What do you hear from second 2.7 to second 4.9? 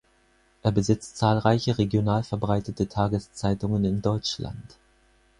Tageszeitungen in Deutschland.